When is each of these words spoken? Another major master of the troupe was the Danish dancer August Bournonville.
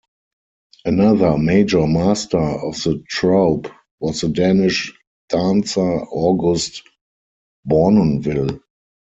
Another 0.83 1.37
major 1.37 1.85
master 1.85 2.39
of 2.39 2.73
the 2.81 3.03
troupe 3.07 3.67
was 3.99 4.21
the 4.21 4.29
Danish 4.29 4.91
dancer 5.29 6.05
August 6.09 6.81
Bournonville. 7.69 8.61